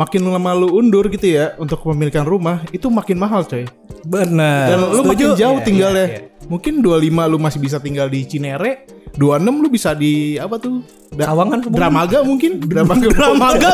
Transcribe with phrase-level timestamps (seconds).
[0.00, 3.68] makin lama lu undur gitu ya untuk pemilikan rumah itu makin mahal coy.
[4.02, 4.64] Benar.
[4.66, 6.06] Dan lu makin jauh Iya, tinggalnya.
[6.08, 6.48] iya, iya.
[6.48, 6.96] Mungkin 25
[7.28, 10.80] lu masih bisa tinggal di Cinere, 26 lu bisa di apa tuh?
[11.12, 11.76] Da- Sawangan semua.
[11.76, 13.06] Dramaga mungkin, Dramaga.
[13.10, 13.70] Dramaga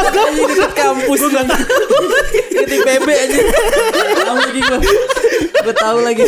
[0.00, 3.38] Aja deket kampus Deket IPB aja
[4.22, 4.78] Tahu lagi gue
[5.60, 6.24] Gue tahu lagi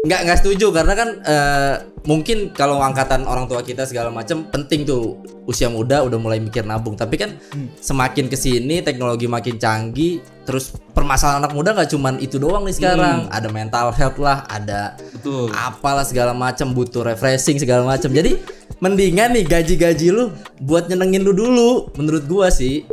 [0.00, 1.74] Nggak, nggak setuju karena kan eh,
[2.08, 6.64] mungkin kalau angkatan orang tua kita segala macam penting tuh usia muda udah mulai mikir
[6.64, 6.96] nabung.
[6.96, 7.36] Tapi kan
[7.84, 12.80] semakin ke sini teknologi makin canggih terus permasalahan anak muda nggak cuman itu doang nih
[12.80, 13.28] sekarang.
[13.28, 15.52] Ada mental health lah ada Betul.
[15.52, 18.40] apalah segala macam butuh refreshing segala macam jadi
[18.80, 20.32] mendingan nih gaji-gaji lu
[20.64, 22.88] buat nyenengin lu dulu menurut gua sih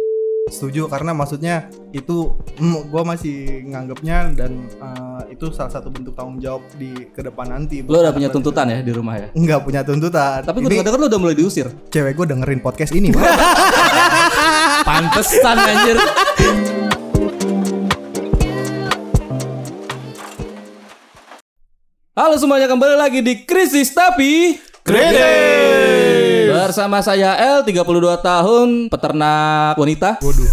[0.47, 1.55] setuju karena maksudnya
[1.91, 3.35] itu mm, gue masih
[3.67, 8.15] nganggapnya dan eh, itu salah satu bentuk tanggung jawab di ke depan nanti Lo udah
[8.15, 9.27] punya tuntutan ya di rumah ya?
[9.29, 11.67] nggak punya tuntutan Tapi gue denger lo udah mulai diusir.
[11.89, 13.11] cewek gue dengerin podcast ini.
[14.87, 15.97] Pantesan anjir.
[22.17, 25.96] Halo semuanya kembali lagi di Krisis Tapi Kritis.
[26.67, 27.79] Bersama saya L 32
[28.19, 30.19] tahun peternak wanita.
[30.19, 30.51] Waduh.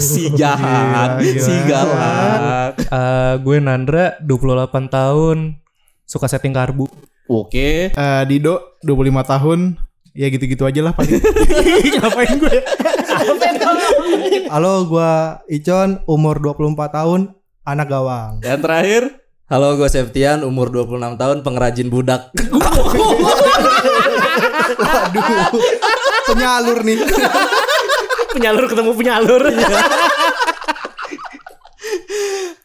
[0.00, 1.44] si jahat, Gila, gila.
[1.44, 2.72] si galak.
[2.80, 5.60] Eh, gue Nandra 28 tahun
[6.08, 6.88] suka setting karbu.
[7.28, 7.92] Oke.
[7.92, 9.76] Eh, Dido 25 tahun.
[10.16, 11.20] Ya gitu-gitu aja lah paling.
[12.00, 12.56] Ngapain gue?
[14.48, 15.12] halo gue
[15.52, 17.20] Icon umur 24 tahun
[17.60, 22.34] anak gawang Dan terakhir halo gue Septian umur 26 tahun pengrajin budak
[24.90, 25.30] aduh
[26.26, 26.98] penyalur nih
[28.36, 29.42] Penyalur ketemu penyalur.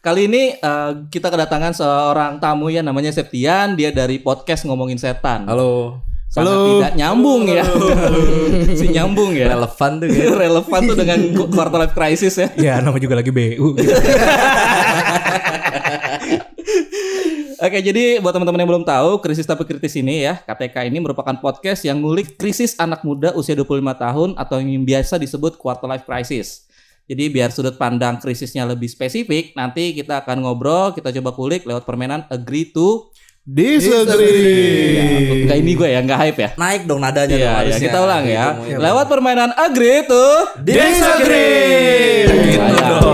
[0.04, 5.48] Kali ini eh, kita kedatangan seorang tamu ya namanya Septian, dia dari podcast ngomongin setan.
[5.48, 5.96] halo
[6.32, 6.64] Sangat Halo.
[6.80, 7.60] tidak nyambung ya.
[8.72, 9.52] si nyambung ya.
[9.52, 11.18] relevan tuh ya Relevan tuh dengan
[11.52, 12.48] quarter life crisis ya.
[12.56, 13.76] ya nama juga lagi BU.
[13.76, 13.92] gitu.
[17.62, 21.30] Oke, jadi buat teman-teman yang belum tahu, Krisis Tapi Kritis ini ya, KTK ini merupakan
[21.38, 26.02] podcast yang ngulik krisis anak muda usia 25 tahun atau yang biasa disebut quarter life
[26.02, 26.66] crisis.
[27.06, 31.86] Jadi biar sudut pandang krisisnya lebih spesifik, nanti kita akan ngobrol, kita coba kulik lewat
[31.86, 35.42] permainan agree to Disagree.
[35.46, 36.50] Enggak ini gue ya, enggak hype ya.
[36.54, 37.82] naik dong nadanya Iya, dong ya, harusnya.
[37.90, 38.46] kita ulang ya.
[38.58, 40.24] Gitu, Lewat permainan agree to
[40.62, 42.26] Disagree.
[42.26, 42.58] Gitu
[42.98, 43.11] dong.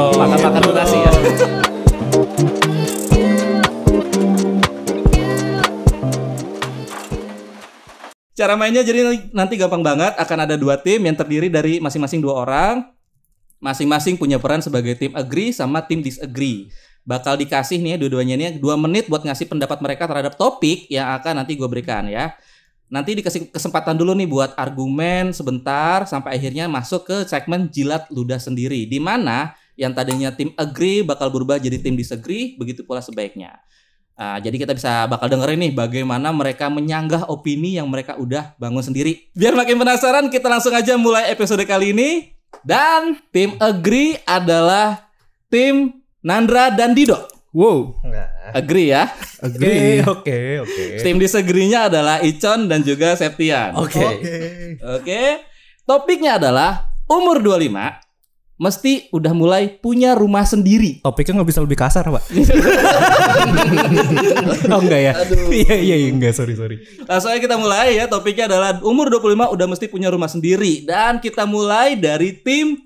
[8.39, 9.03] Cara mainnya jadi
[9.35, 12.87] nanti gampang banget akan ada dua tim yang terdiri dari masing-masing dua orang.
[13.59, 16.71] Masing-masing punya peran sebagai tim agree sama tim disagree.
[17.03, 21.19] Bakal dikasih nih ya dua-duanya ini dua menit buat ngasih pendapat mereka terhadap topik yang
[21.19, 22.39] akan nanti gue berikan ya.
[22.87, 28.39] Nanti dikasih kesempatan dulu nih buat argumen sebentar sampai akhirnya masuk ke segmen jilat ludah
[28.39, 28.87] sendiri.
[28.87, 33.59] Di mana yang tadinya tim agree bakal berubah jadi tim disagree, begitu pula sebaiknya.
[34.19, 38.83] Nah, jadi kita bisa bakal dengerin nih bagaimana mereka menyanggah opini yang mereka udah bangun
[38.83, 39.31] sendiri.
[39.31, 42.35] Biar makin penasaran, kita langsung aja mulai episode kali ini.
[42.67, 45.07] Dan tim agree adalah
[45.47, 47.31] tim Nandra dan Dido.
[47.55, 48.03] Wow.
[48.51, 49.07] Agree ya.
[49.39, 50.03] Agree.
[50.03, 50.85] Oke, oke.
[50.99, 53.79] Tim disagree-nya adalah Icon dan juga Septian.
[53.79, 54.03] Oke.
[54.83, 55.47] Oke.
[55.87, 58.08] Topiknya adalah umur 25
[58.59, 60.99] mesti udah mulai punya rumah sendiri.
[61.01, 62.23] Topiknya nggak bisa lebih kasar, Pak.
[64.75, 65.13] oh enggak ya?
[65.49, 66.83] Iya, iya, iya, enggak, sorry, sorry.
[67.07, 68.05] Langsung aja kita mulai ya.
[68.11, 72.77] Topiknya adalah umur 25 udah mesti punya rumah sendiri dan kita mulai dari tim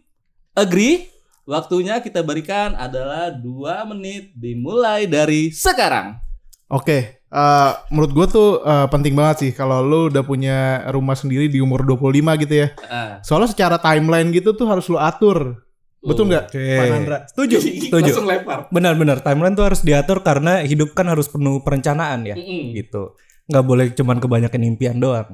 [0.54, 1.08] agree.
[1.42, 6.22] Waktunya kita berikan adalah 2 menit dimulai dari sekarang.
[6.70, 11.48] Oke, eh, menurut gue tuh eh, penting banget sih kalau lu udah punya rumah sendiri
[11.48, 12.68] di umur 25 gitu ya.
[12.86, 13.18] Ah.
[13.24, 15.64] Soalnya secara timeline gitu tuh harus lu atur.
[16.02, 16.44] Betul nggak?
[16.50, 16.66] Oke.
[16.66, 17.18] Pak Nandra?
[17.30, 17.56] Setuju,
[17.86, 18.10] setuju.
[18.10, 18.58] Langsung lempar.
[18.74, 22.34] Benar-benar timeline tuh harus diatur karena hidup kan harus penuh perencanaan ya.
[22.34, 22.74] Mm-mm.
[22.74, 23.14] Gitu.
[23.46, 25.30] Nggak boleh cuman kebanyakan impian doang.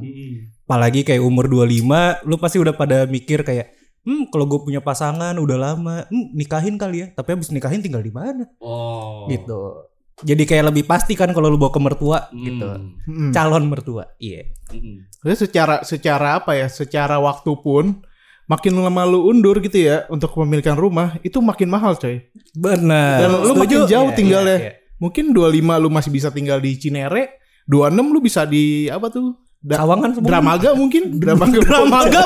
[0.68, 3.72] Apalagi kayak umur 25, lu pasti udah pada mikir kayak,
[4.04, 7.06] hmm kalau gue punya pasangan udah lama, hmm nikahin kali ya.
[7.16, 8.44] Tapi abis nikahin tinggal di mana?
[8.60, 9.24] Oh.
[9.32, 9.87] Gitu.
[10.18, 12.66] Jadi kayak lebih pasti kan kalau lu bawa ke mertua gitu.
[13.06, 13.30] Hmm.
[13.30, 14.10] Calon mertua.
[14.16, 14.50] Iya.
[14.68, 15.06] Mm-mm.
[15.22, 16.66] Jadi secara secara apa ya?
[16.66, 18.02] Secara waktu pun
[18.44, 22.24] makin lama lu undur gitu ya untuk pemilikan rumah itu makin mahal coy.
[22.52, 23.16] Benar.
[23.20, 24.58] Dan lu makin jauh Iya, tinggalnya.
[24.58, 24.96] iya, iya.
[24.98, 27.78] Mungkin 25 lu masih bisa tinggal di Cinere, 26
[28.08, 29.38] lu bisa di apa tuh?
[29.58, 30.26] Da- Sawangan semua.
[30.30, 31.58] Dramaga mungkin, Dramaga.
[31.58, 32.20] Dramaga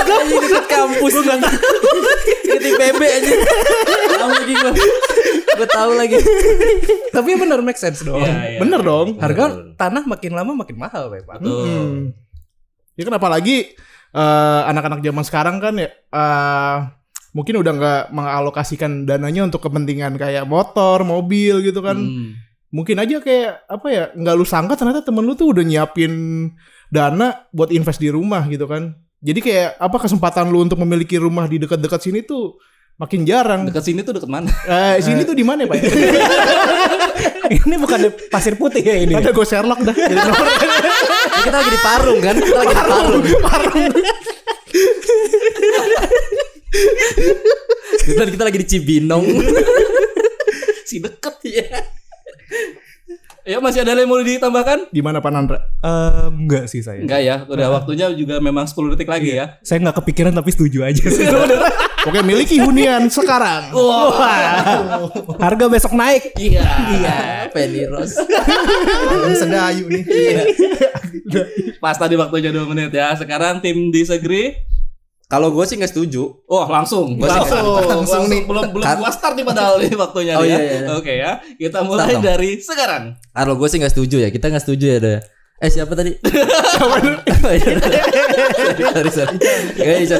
[0.00, 3.32] Aja deket kampus Deket IPB aja
[4.10, 4.54] Tahu lagi
[5.60, 6.16] gue tahu lagi.
[7.16, 8.24] Tapi bener make sense dong.
[8.24, 8.58] Iya, iya.
[8.58, 9.20] Bener dong.
[9.20, 11.44] Harga tanah makin lama makin mahal, Pak.
[11.44, 12.16] Hmm.
[12.96, 13.76] Ya kan apalagi
[14.16, 16.76] eh, anak-anak zaman sekarang kan ya eh,
[17.36, 22.00] mungkin udah nggak mengalokasikan dananya untuk kepentingan kayak motor, mobil gitu kan.
[22.00, 22.40] Hmm.
[22.70, 26.12] Mungkin aja kayak apa ya nggak lu sangka ternyata temen lu tuh udah nyiapin
[26.90, 28.96] dana buat invest di rumah gitu kan.
[29.20, 32.56] Jadi kayak apa kesempatan lu untuk memiliki rumah di dekat-dekat sini tuh
[33.00, 33.64] makin jarang.
[33.64, 34.52] Dekat sini tuh dekat mana?
[34.68, 35.78] Eh, sini tuh di mana ya, Pak?
[37.64, 39.16] ini bukan pasir putih ya ini.
[39.16, 39.96] Ada gue Sherlock dah.
[39.96, 40.20] Jadi
[41.48, 42.36] kita lagi di Parung kan?
[42.36, 42.74] Kita lagi
[43.24, 43.92] di Parung.
[48.04, 49.24] kita, kita lagi di Cibinong.
[50.88, 51.99] si deket ya.
[53.50, 54.94] Ya masih ada yang mau ditambahkan?
[54.94, 55.58] Di mana Pak Nandra?
[55.82, 57.02] Eh, enggak sih saya.
[57.02, 59.58] Enggak ya, udah waktunya juga memang 10 detik lagi ya.
[59.66, 61.26] Saya nggak kepikiran tapi setuju aja sih.
[62.06, 63.74] Oke, miliki hunian sekarang.
[63.74, 64.62] Wah.
[65.42, 66.30] Harga besok naik.
[66.38, 66.62] Iya.
[66.94, 67.18] Iya,
[67.50, 68.22] Penny Rose.
[69.34, 70.02] Sedayu nih.
[71.82, 73.18] Pas tadi waktunya 2 menit ya.
[73.18, 74.62] Sekarang tim disagree.
[75.30, 76.26] Kalau gue sih nggak setuju.
[76.44, 78.42] Oh langsung, gua sih Langsung, nggak- langsung nih.
[78.42, 80.58] belum belum gua start nih padahal nih waktunya Oh, nih ya.
[80.58, 80.88] iya, iya.
[80.92, 82.24] Oke ya, kita mulai Start dong.
[82.26, 83.02] dari sekarang.
[83.30, 84.28] Kalau gue sih nggak setuju ya.
[84.28, 85.18] Kita nggak setuju ya deh.
[85.56, 86.10] Eh siapa tadi?
[86.82, 86.98] Oh,
[87.48, 87.72] iya.
[88.88, 89.36] sorry sorry.
[89.76, 90.16] Nggak bisa.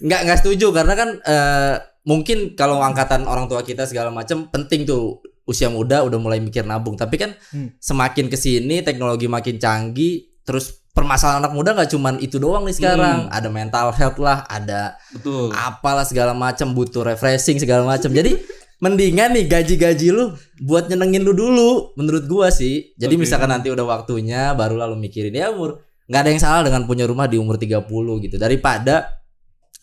[0.00, 1.74] Nggak nggak setuju karena kan eh,
[2.04, 6.64] mungkin kalau angkatan orang tua kita segala macam penting tuh usia muda udah mulai mikir
[6.64, 6.94] nabung.
[6.94, 7.30] Tapi kan
[7.78, 12.76] semakin ke sini teknologi makin canggih, terus permasalahan anak muda nggak cuman itu doang nih
[12.78, 13.26] sekarang.
[13.28, 15.50] Ada mental health lah, ada Betul.
[15.50, 18.38] apalah segala macam butuh refreshing segala macam jadi
[18.84, 23.22] mendingan nih gaji-gaji lu buat nyenengin lu dulu menurut gua sih jadi Oke.
[23.26, 27.08] misalkan nanti udah waktunya baru lalu mikirin ya umur nggak ada yang salah dengan punya
[27.08, 27.80] rumah di umur 30
[28.28, 29.24] gitu daripada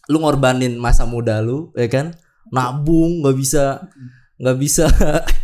[0.06, 2.14] lu ngorbanin masa muda lu ya kan
[2.54, 3.90] nabung nggak bisa
[4.38, 4.86] nggak bisa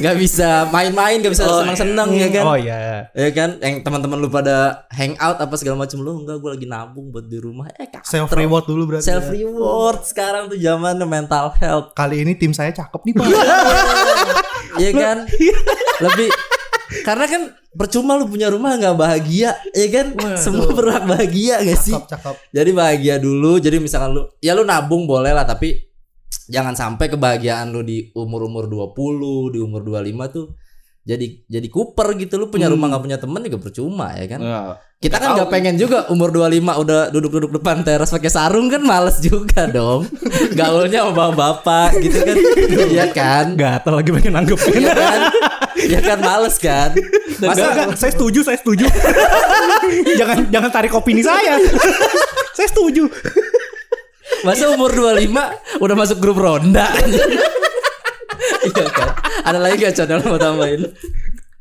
[0.00, 3.06] nggak bisa main-main nggak bisa seneng-seneng ya kan Oh iya.
[3.12, 7.08] ya kan yang teman-teman lu pada hangout apa segala macam lu enggak gue lagi nabung
[7.08, 9.06] buat di rumah eh kak Self reward dulu berarti.
[9.06, 9.44] self ya.
[9.44, 13.26] reward sekarang tuh zamannya mental health Kali ini tim saya cakep nih, Pak.
[14.78, 15.16] Iya kan
[16.00, 16.28] lebih
[17.02, 21.94] karena kan percuma lu punya rumah nggak bahagia ya kan semua berhak bahagia gak sih
[21.94, 22.34] cakep, cakep.
[22.50, 25.89] jadi bahagia dulu jadi misalkan lu ya lu nabung boleh lah tapi
[26.50, 30.46] jangan sampai kebahagiaan lu di umur-umur 20 di umur 25 tuh
[31.00, 32.36] jadi jadi kuper gitu.
[32.36, 34.40] Lu punya rumah nggak punya temen juga percuma ya kan?
[34.42, 34.62] Ya.
[35.00, 39.16] kita kan nggak pengen juga umur 25 udah duduk-duduk depan teras pakai sarung kan males
[39.24, 40.04] juga dong.
[40.58, 42.36] Gaulnya sama bapak bapak gitu kan.
[42.92, 43.44] Iya kan?
[43.56, 44.76] Gatel lagi pengen nanggepin.
[44.76, 45.20] iya kan?
[45.80, 46.92] Iya kan males kan?
[47.40, 48.84] Masa enggak, saya setuju, saya setuju.
[50.20, 51.56] jangan jangan tarik opini saya.
[52.56, 53.08] saya setuju.
[54.46, 56.88] Masa umur 25 udah masuk grup ronda
[58.68, 59.08] iya kan
[59.44, 60.90] ada lagi gak channel mau tambahin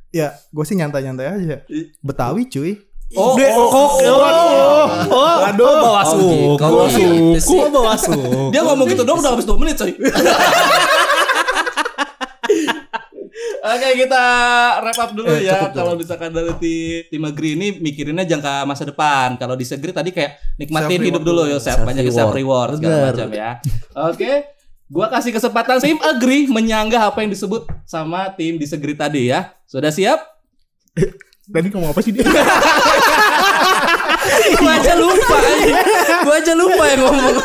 [0.10, 1.58] Ya, gue sih nyantai-nyantai aja.
[2.02, 2.82] Betawi cuy.
[3.14, 6.62] Oh, oh, oh, oh, oh, aduh, bawa Oh, suku, gitu.
[6.62, 7.58] Kalau gitu sih.
[7.58, 8.50] Kok bawa suku.
[8.54, 9.94] Dia ngomong gitu dong udah habis 2 menit coy.
[13.60, 14.24] Oke kita
[14.80, 15.68] wrap up dulu Eh, ya.
[15.70, 20.40] Kalau misalkan dari ti- tim agree ini mikirinnya jangka masa depan Kalau disagree tadi kayak
[20.56, 23.08] nikmatin Self hidup dulu ya self, Banyak self reward segala Bener.
[23.12, 23.52] macam ya
[24.06, 24.32] Oke
[24.86, 29.90] Gua kasih kesempatan tim agree menyanggah apa yang disebut sama tim disagree tadi ya Sudah
[29.90, 30.18] siap?
[31.50, 32.22] Tadi ngomong apa sih dia?
[34.56, 35.82] gua aja lupa aja.
[36.22, 37.36] gua aja lupa yang ngomong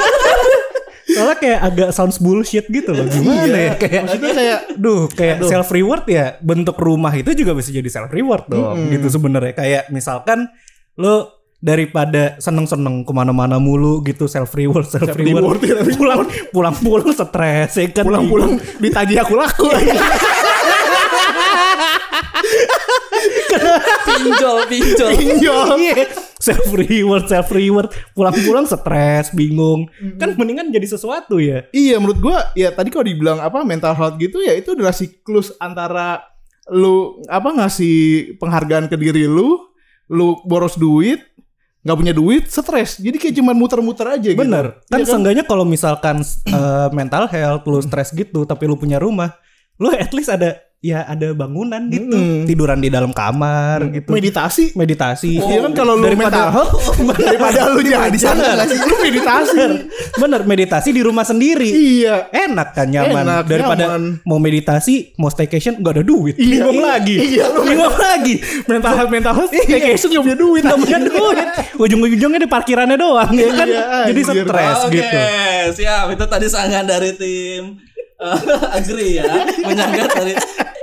[1.15, 3.07] Soalnya kayak agak sounds bullshit gitu loh.
[3.07, 3.73] Gimana ya?
[3.79, 6.37] Kayak Maksudnya kayak Duh, kayak self reward ya.
[6.43, 8.91] Bentuk rumah itu juga bisa jadi self reward dong.
[8.91, 9.55] Gitu sebenarnya.
[9.55, 10.51] Kayak misalkan
[10.99, 16.77] lo daripada seneng-seneng ke mana-mana mulu gitu self reward self reward reward, ya, pulang pulang
[16.77, 19.73] pulang stres ya kan pulang-pulang ditagih aku laku.
[24.05, 25.67] pinjol pinjol Pinjol.
[26.45, 29.89] Iya, self reward self reward pulang-pulang stres bingung
[30.21, 34.21] kan mendingan jadi sesuatu ya Iya menurut gua ya tadi kalau dibilang apa mental health
[34.21, 36.35] gitu ya itu adalah siklus antara
[36.73, 37.97] lu apa ngasih
[38.41, 39.61] penghargaan ke diri lu,
[40.09, 41.21] lu boros duit,
[41.85, 42.97] nggak punya duit, stres.
[42.97, 44.41] Jadi kayak cuman muter-muter aja gitu.
[44.41, 44.81] Bener.
[44.89, 49.37] Kan Iya seenggaknya kalau misalkan eh, mental health lu stres gitu tapi lu punya rumah,
[49.77, 52.13] lu at least ada ya ada bangunan gitu.
[52.13, 52.45] Mm.
[52.45, 54.13] Tiduran di dalam kamar gitu.
[54.13, 54.77] Meditasi.
[54.77, 55.41] Meditasi.
[55.41, 56.73] Iya kan kalau lu daripada mental health
[57.25, 58.45] daripada lu jalan di sana?
[58.69, 59.57] Lu meditasi.
[60.15, 61.65] Bener, meditasi di rumah sendiri.
[61.67, 62.29] iya.
[62.29, 64.21] Enak kan nyaman Enak, daripada nyaman.
[64.23, 68.35] mau meditasi mau staycation nggak ada duit Iya, bingung iya, lagi iya, lu bingung lagi
[68.67, 70.63] Mental health mental health kayak esok nggak punya duit.
[70.63, 74.45] nggak punya duit ujung-ujungnya di parkirannya doang ya kan Iya, jadi anjir.
[74.45, 75.19] stres Oke, gitu
[75.73, 76.05] siap.
[76.11, 77.63] Itu tadi sangat dari tim
[78.79, 79.27] agree ya.
[79.65, 80.33] Menyangga dari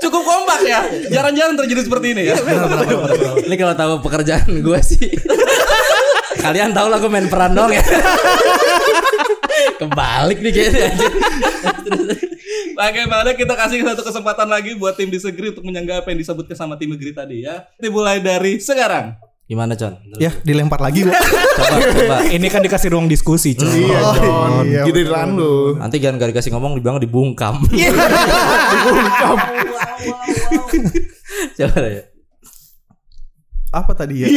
[0.01, 0.79] cukup kompak ya.
[1.09, 2.35] Jarang-jarang terjadi seperti ini ya.
[3.47, 5.09] Ini kalau tahu pekerjaan gue sih.
[6.43, 7.83] Kalian tahu lah gue main peran dong ya.
[9.77, 10.89] Kebalik nih kayaknya.
[12.73, 16.79] Bagaimana kita kasih satu kesempatan lagi buat tim disagree untuk menyangga apa yang disebutkan sama
[16.81, 17.67] tim agree tadi ya.
[17.77, 19.30] Dimulai dari sekarang.
[19.51, 19.99] Gimana Con?
[20.15, 21.11] Ya, dilempar lagi gua.
[21.11, 22.15] Coba, coba.
[22.23, 23.67] Ini kan dikasih ruang diskusi, Con.
[23.67, 24.51] Iya, Oh, John.
[24.63, 25.75] iya, Giliran lu.
[25.75, 27.59] Nanti jangan gak dikasih ngomong dibilang dibungkam.
[31.59, 32.03] Coba ya.
[33.71, 34.27] Apa tadi ya?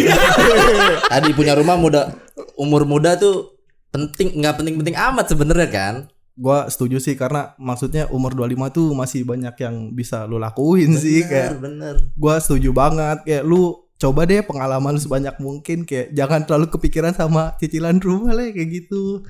[1.15, 2.11] Tadi punya rumah muda
[2.55, 3.55] umur muda tuh
[3.91, 5.95] penting nggak penting-penting amat sebenarnya kan?
[6.35, 11.23] gua setuju sih karena maksudnya umur 25 tuh masih banyak yang bisa lu lakuin sih
[11.23, 12.11] kayak bener.
[12.19, 17.57] gua setuju banget kayak lu coba deh pengalaman sebanyak mungkin kayak jangan terlalu kepikiran sama
[17.57, 19.25] cicilan rumah lah kayak gitu.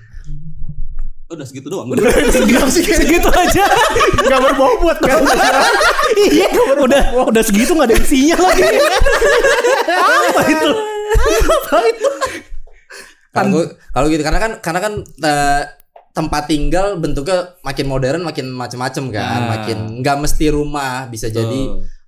[1.30, 1.94] Udah segitu doang.
[2.34, 3.64] segitu, segitu aja.
[4.18, 5.22] Gak berbobot kan.
[6.34, 8.62] iya, udah udah segitu nggak ada isinya lagi.
[9.94, 10.68] Apa itu?
[11.54, 12.08] Apa itu?
[13.34, 13.62] Kalau
[13.94, 15.62] kalau gitu karena kan karena kan eh,
[16.14, 19.58] tempat tinggal bentuknya makin modern makin macem-macem kan, Nah.
[19.58, 21.62] makin nggak mesti rumah bisa jadi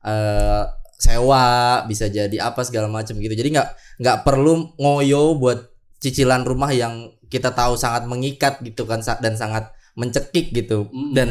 [0.07, 0.63] eh,
[0.97, 1.47] sewa,
[1.85, 3.33] bisa jadi apa segala macam gitu.
[3.33, 6.93] Jadi nggak nggak perlu ngoyo buat cicilan rumah yang
[7.27, 10.89] kita tahu sangat mengikat gitu kan dan sangat mencekik gitu.
[10.89, 11.13] Mm.
[11.13, 11.29] Dan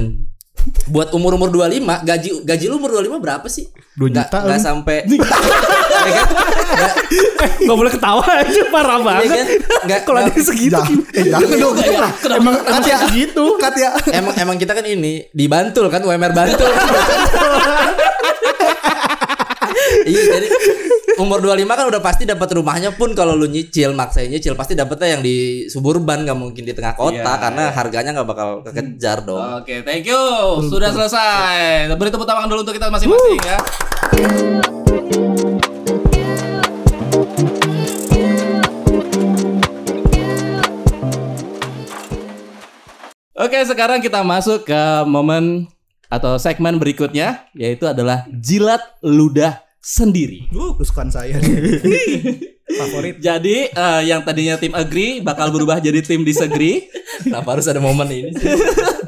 [0.87, 3.69] buat umur-umur 25, gaji gaji lu umur 25 berapa sih?
[3.95, 4.65] 2 Nggak juta nggak lu.
[4.65, 6.27] sampai Ya kan?
[6.65, 6.95] Nggak-
[7.61, 9.29] Gak boleh ketawa aja parah ya banget.
[9.31, 9.47] kan?
[9.85, 10.73] Nggak- Kalau ada segitu.
[10.73, 11.75] Jangan, eh, jangan dong.
[12.31, 13.45] Emang emang segitu.
[14.11, 16.71] Emang emang kita kan ini di Bantul kan UMR Bantul.
[20.05, 20.47] Iya jadi
[21.15, 25.15] umur 25 kan udah pasti dapat rumahnya pun kalau lu nyicil maksain nyicil pasti dapetnya
[25.15, 29.63] yang di suburban nggak mungkin di tengah kota Iya, karena harganya nggak bakal kekejar dong.
[29.63, 30.19] Oke, thank you.
[30.67, 31.87] Sudah selesai.
[31.95, 33.57] Beri tepuk tangan dulu untuk kita masing-masing ya.
[43.35, 45.67] Oke, sekarang kita masuk ke momen
[46.07, 50.49] atau segmen berikutnya yaitu adalah jilat ludah sendiri.
[50.49, 51.53] Uh, kesukaan saya nih.
[52.81, 53.21] Favorit.
[53.21, 56.89] Jadi eh, yang tadinya tim agree bakal berubah jadi tim disagree.
[57.21, 58.49] Kenapa harus ada momen ini sih?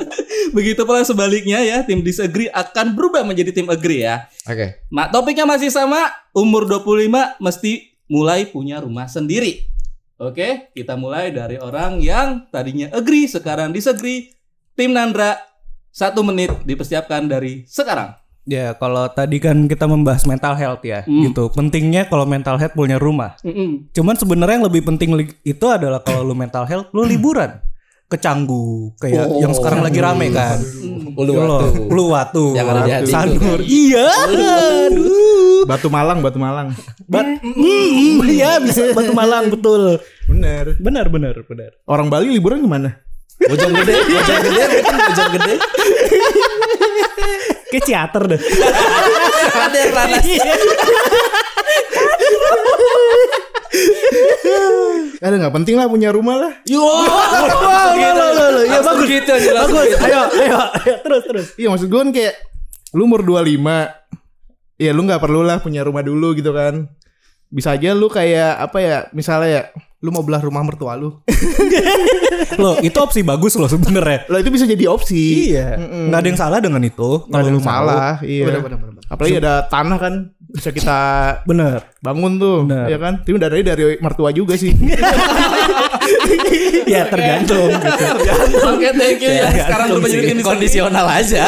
[0.55, 4.29] Begitu pula sebaliknya ya, tim disagree akan berubah menjadi tim agree ya.
[4.45, 4.85] Oke.
[4.93, 9.67] Mak topiknya masih sama, umur 25 mesti mulai punya rumah sendiri.
[10.17, 14.33] Oke, kita mulai dari orang yang tadinya agree, sekarang disagree.
[14.77, 15.37] Tim Nandra,
[15.89, 18.17] satu menit dipersiapkan dari sekarang.
[18.47, 21.19] Ya, kalau tadi kan kita membahas mental health ya, Hmm.
[21.21, 21.51] gitu.
[21.51, 23.35] Pentingnya kalau mental health punya rumah.
[23.41, 23.91] Mm-mm.
[23.91, 25.11] Cuman sebenarnya yang lebih penting
[25.41, 27.59] itu adalah kalau lu mental health, lu liburan
[28.07, 29.43] ke Canggu kayak Oh.
[29.43, 30.55] yang sekarang lagi rame kan.
[31.13, 31.91] Uluwatu.
[31.91, 32.45] Uluwatu.
[32.55, 33.11] Yang ada di hati itu.
[33.11, 33.59] Sanur.
[33.59, 34.07] Iya.
[34.87, 35.61] Aduh.
[35.67, 36.71] Batu Malang, Batu Malang.
[37.03, 39.99] Bat- Mm, Iya bisa Batu Malang betul.
[40.23, 40.79] Bener.
[40.79, 41.75] Benar benar benar.
[41.83, 42.95] Orang Bali liburan ke mana?
[43.37, 45.53] Bojong gede, bojong gede, bojong gede.
[47.67, 48.41] Kayak teater deh.
[49.57, 50.23] Ada yang panas.
[55.17, 56.51] Ada nggak penting lah punya rumah lah.
[56.63, 56.83] Yo.
[58.67, 59.97] Ya bagus gitu aja langsung Bagus.
[59.97, 60.03] gitu.
[60.05, 61.47] Ayo ayo ayo terus terus.
[61.57, 62.33] Iya maksud gue kan kayak
[62.95, 66.85] lu umur 25 Ya lu nggak perlu lah punya rumah dulu gitu kan
[67.49, 69.61] Bisa aja lu kayak apa ya Misalnya ya
[69.97, 71.09] Lu mau belah rumah mertua lu.
[72.57, 74.23] Loh, itu opsi bagus loh sebenarnya.
[74.27, 75.75] Lah itu bisa jadi opsi Iya.
[76.07, 77.21] Nggak ada yang salah dengan itu.
[77.25, 77.67] Nggak ada lu yang mau.
[77.67, 79.03] salah Iya Bener, bener, bener, bener.
[79.07, 80.13] Apalagi ada tanah kan
[80.47, 80.97] Bisa kita
[81.43, 81.83] Bener.
[81.99, 82.87] bangun tuh Bener.
[82.87, 84.71] ya kan Tapi dari dari mertua juga sih
[86.87, 88.05] ya tergantung gitu.
[88.65, 89.45] Oke, thank you ya.
[89.59, 91.41] Sekarang berubah jadi tim kondisional aja.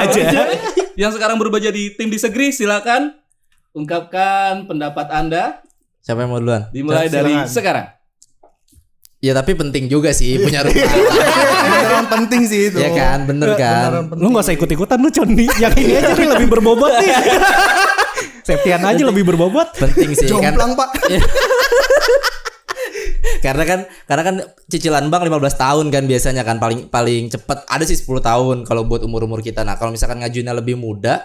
[0.00, 0.22] Aja.
[0.96, 3.14] Yang sekarang berubah jadi tim disagree, silakan
[3.72, 5.44] ungkapkan pendapat Anda.
[6.00, 6.68] Siapa yang mau duluan?
[6.72, 7.52] Dimulai dari Silakan.
[7.52, 7.86] sekarang.
[9.20, 10.80] Ya tapi penting juga sih punya rumah.
[10.80, 12.80] Beneran penting sih itu.
[12.80, 14.08] ya kan, bener kan.
[14.16, 15.44] Lu gak usah ikut-ikutan lu Coni.
[15.60, 17.12] Yang ini aja nih lebih berbobot nih.
[18.48, 19.76] Septian aja lebih berbobot.
[19.76, 20.56] Penting sih kan.
[20.56, 20.88] Jomplang, Pak.
[23.44, 24.36] Karena kan karena kan
[24.68, 28.84] cicilan bank 15 tahun kan biasanya kan paling paling cepet ada sih 10 tahun kalau
[28.84, 29.64] buat umur-umur kita.
[29.64, 31.24] Nah, kalau misalkan ngajuinnya lebih muda,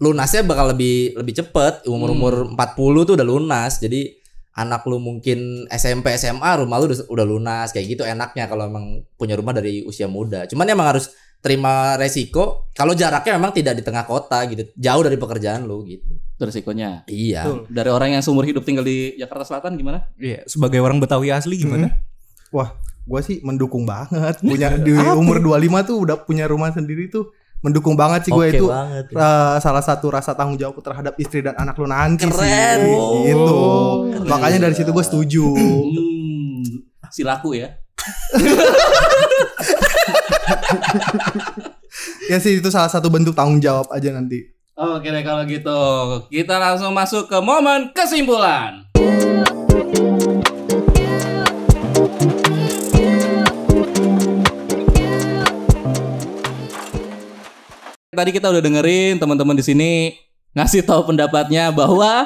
[0.00, 1.88] lunasnya bakal lebih lebih cepet.
[1.88, 3.80] Umur-umur 40 tuh udah lunas.
[3.80, 4.12] Jadi
[4.56, 9.04] anak lu mungkin SMP SMA rumah lu udah, udah lunas kayak gitu enaknya kalau emang
[9.20, 10.48] punya rumah dari usia muda.
[10.48, 11.12] Cuman emang harus
[11.44, 14.64] terima resiko kalau jaraknya memang tidak di tengah kota gitu.
[14.76, 16.16] Jauh dari pekerjaan lu gitu.
[16.36, 17.04] Itu resikonya.
[17.08, 17.68] Iya.
[17.68, 20.08] Dari orang yang seumur hidup tinggal di Jakarta Selatan gimana?
[20.16, 21.92] Iya, sebagai orang Betawi asli gimana?
[22.52, 22.72] Wah,
[23.06, 27.94] gue sih mendukung banget punya di umur 25 tuh udah punya rumah sendiri tuh mendukung
[27.94, 29.04] banget sih gue itu banget.
[29.10, 32.78] eh, salah satu rasa tanggung jawab terhadap istri dan anak lu nanti Keren.
[32.80, 32.94] sih
[33.26, 33.58] gitu
[34.12, 34.24] Keren.
[34.24, 36.62] makanya dari situ gue setuju Hmm,
[37.08, 37.68] si laku ya.
[42.26, 44.42] ya sih itu salah satu bentuk tanggung jawab aja nanti
[44.76, 45.72] Oke deh kalau gitu.
[46.28, 48.84] Kita langsung masuk ke momen kesimpulan.
[58.16, 59.92] Tadi kita udah dengerin teman-teman di sini
[60.56, 62.24] ngasih tahu pendapatnya bahwa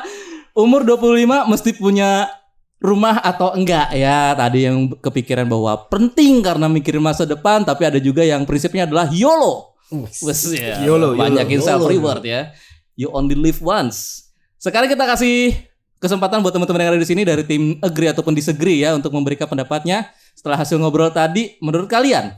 [0.55, 2.31] umur 25 mesti punya
[2.79, 4.33] rumah atau enggak ya.
[4.39, 9.11] Tadi yang kepikiran bahwa penting karena mikirin masa depan, tapi ada juga yang prinsipnya adalah
[9.11, 9.75] YOLO.
[10.23, 10.79] Wes ya.
[10.87, 11.67] YOLO, Banyakin YOLO.
[11.67, 12.55] self reward ya.
[12.95, 14.31] You only live once.
[14.63, 15.57] Sekarang kita kasih
[15.99, 19.51] kesempatan buat teman-teman yang ada di sini dari tim agree ataupun disagree ya untuk memberikan
[19.51, 20.07] pendapatnya.
[20.39, 22.33] Setelah hasil ngobrol tadi, menurut kalian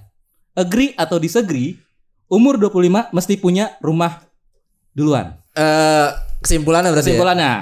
[0.57, 1.79] agree atau disagree?
[2.33, 4.25] Umur 25 mesti punya rumah
[4.97, 5.37] duluan.
[5.53, 6.09] Eh,
[6.41, 7.21] kesimpulannya berarti ya?
[7.21, 7.53] Kesimpulannya,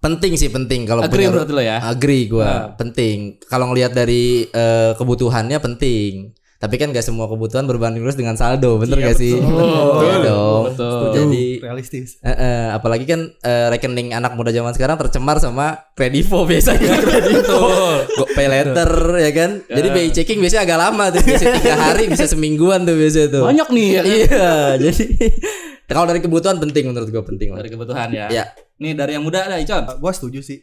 [0.00, 1.76] penting sih penting kalau agree punya menurut lo ya.
[1.84, 2.64] agree gua Nah.
[2.80, 8.36] penting kalau ngelihat dari eh, kebutuhannya penting tapi kan gak semua kebutuhan berbanding lurus dengan
[8.36, 9.96] saldo bener gak sih betul.
[9.98, 11.00] Iya dong Betul.
[11.16, 16.44] jadi realistis eh, eh, apalagi kan eh, rekening anak muda zaman sekarang tercemar sama kredivo
[16.44, 17.60] biasanya kredivo
[18.12, 22.04] go pay letter ya kan jadi BI checking biasanya agak lama tuh biasanya tiga hari
[22.06, 23.96] bisa semingguan tuh biasanya tuh Banyak nih ya.
[23.96, 24.04] kan?
[24.06, 25.04] iya jadi
[25.90, 28.28] kalau dari kebutuhan penting menurut gua penting lah Dari kebutuhan ya.
[28.28, 28.44] ya
[28.78, 29.84] Nih dari yang muda ada Icon.
[29.96, 30.60] gue setuju sih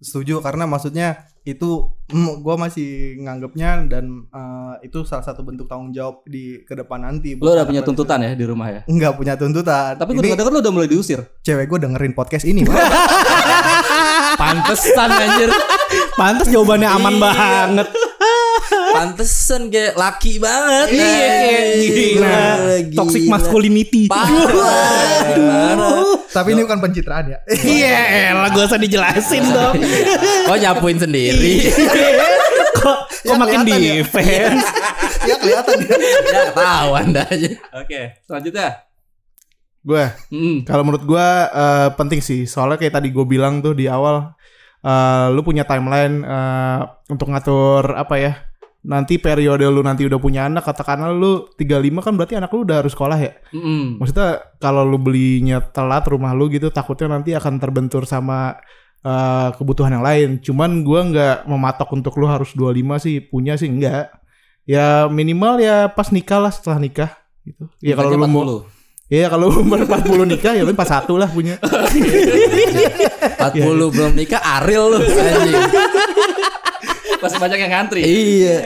[0.00, 1.08] setuju karena maksudnya
[1.40, 1.70] itu
[2.06, 2.88] mm, gue masih
[3.18, 7.64] nganggapnya dan eh, itu salah satu bentuk tanggung jawab di ke depan nanti Lo udah
[7.64, 8.80] punya tuntutan ya di rumah ya.
[8.82, 11.20] nggak punya tuntutan Tapi gue ini dengar lo udah mulai diusir.
[11.40, 12.64] cewek gue dengerin podcast ini.
[14.40, 15.48] Pantesan anjir.
[16.14, 17.22] Pantes jawabannya aman Iya.
[17.22, 17.88] banget.
[19.00, 22.36] Pantesan kayak laki banget Iya, kayak gila.
[22.76, 22.98] gila.
[23.00, 24.02] Toxic masculinity.
[24.06, 24.44] Parah,
[25.24, 26.04] parah.
[26.30, 27.98] tapi ini bukan pencitraan ya Iya,
[28.30, 29.74] elah gak usah dijelasin dong.
[30.44, 31.64] Kok nyapuin sendiri?
[32.72, 33.76] kok kok Ya, makin ya.
[33.96, 34.64] defense?
[35.22, 35.96] ya kelihatan ya
[36.28, 37.50] ya tahu anda aja.
[37.76, 38.68] Oke, selanjutnya.
[39.80, 40.60] Gue Hmm.
[40.62, 44.36] kalau menurut gue eh, penting sih soalnya kayak tadi gue bilang tuh di awal
[44.78, 48.32] eh, lu punya timeline eh, untuk ngatur apa ya
[48.80, 52.80] nanti periode lu nanti udah punya anak katakanlah lu 35 kan berarti anak lu udah
[52.80, 54.00] harus sekolah ya Mm-mm.
[54.00, 58.56] maksudnya kalau lu belinya telat rumah lu gitu takutnya nanti akan terbentur sama
[59.04, 63.68] eh, kebutuhan yang lain cuman gua nggak mematok untuk lu harus 25 sih punya sih
[63.68, 64.16] enggak
[64.64, 67.10] ya minimal ya pas nikah lah setelah nikah
[67.44, 68.80] gitu ya kalau lu mau 40.
[69.10, 71.58] Ya kalau umur 40 nikah ya lu 41 lah punya.
[73.42, 75.66] 40 belum nikah Aril lu anjing.
[77.20, 78.02] Masih banyak yang ngantri.
[78.04, 78.58] iya.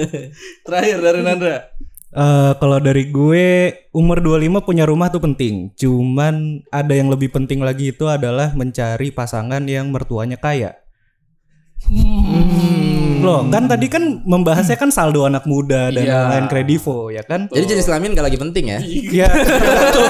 [0.68, 1.76] Terakhir dari Nandra.
[2.16, 3.48] Eh, kalau dari gue
[3.92, 5.68] umur 25 punya rumah tuh penting.
[5.76, 10.80] Cuman ada yang lebih penting lagi itu adalah mencari pasangan yang mertuanya kaya.
[13.26, 16.20] Loh, kan tadi kan membahasnya kan saldo anak muda dan Iya.
[16.30, 17.50] lain kredivo ya kan?
[17.50, 18.78] Jadi jenis kelamin gak lagi penting ya?
[18.78, 19.26] Iya,
[19.58, 20.06] tergantung,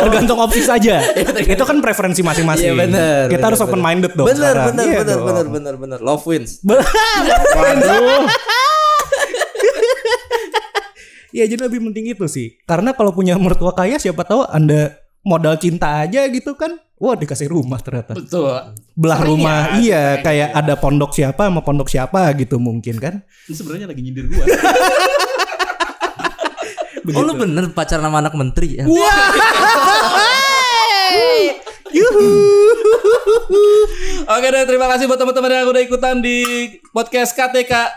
[0.00, 1.04] tergantung opsi saja.
[1.36, 2.72] itu kan preferensi masing-masing.
[2.72, 4.26] Iya, bener, Kita bener, harus open minded dong.
[4.26, 5.26] Bener, Iya bener, dong.
[5.28, 5.98] bener, bener, bener.
[6.00, 6.64] Love wins.
[7.58, 8.24] Waduh.
[11.34, 12.62] Iya, jadi lebih penting itu sih.
[12.62, 14.94] Karena kalau punya mertua kaya, siapa tahu anda
[15.24, 16.76] modal cinta aja gitu kan?
[17.00, 18.14] Wah dikasih rumah ternyata.
[18.14, 18.76] Betul.
[18.94, 20.60] Belah Sering rumah, ya, iya kayak ya.
[20.60, 23.24] ada pondok siapa sama pondok siapa gitu mungkin kan?
[23.50, 24.44] Ini sebenarnya lagi nyindir gua.
[27.04, 28.88] Oh lu bener pacaran sama anak menteri ya?
[34.24, 36.40] Oke deh, terima kasih buat teman-teman yang udah ikutan di
[36.96, 37.92] podcast KTK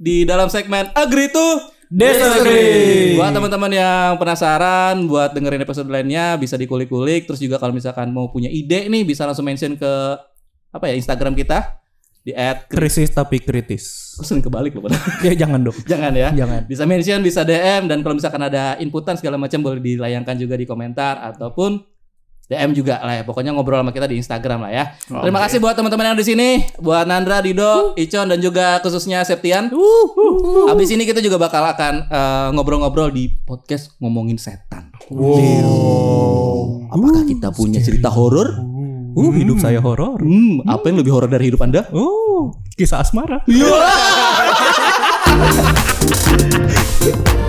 [0.00, 3.16] di dalam segmen Agree to Disagree.
[3.16, 8.28] Buat teman-teman yang penasaran buat dengerin episode lainnya bisa dikulik-kulik terus juga kalau misalkan mau
[8.28, 9.92] punya ide nih bisa langsung mention ke
[10.68, 11.80] apa ya Instagram kita
[12.28, 12.36] di
[12.68, 14.12] Krisis tapi kritis.
[14.20, 15.00] Sering kebalik loh padahal.
[15.26, 15.78] Ya jangan dong.
[15.88, 16.28] Jangan ya.
[16.36, 16.68] Jangan.
[16.68, 20.68] Bisa mention, bisa DM dan kalau misalkan ada inputan segala macam boleh dilayangkan juga di
[20.68, 21.80] komentar ataupun
[22.48, 23.22] DM juga lah ya.
[23.28, 24.84] Pokoknya ngobrol sama kita di Instagram lah ya.
[25.04, 29.68] Terima kasih buat teman-teman yang di sini, buat Nandra, Dido, Icon dan juga khususnya Septian.
[30.72, 34.88] Abis ini kita juga bakal akan eh, ngobrol-ngobrol di podcast ngomongin setan.
[35.12, 36.88] Wow.
[36.88, 38.64] Apakah kita punya cerita horor?
[39.18, 40.16] Uh, hidup saya horor.
[40.22, 41.90] Hmm, apa yang lebih horor dari hidup Anda?
[41.90, 43.42] Oh, kisah asmara.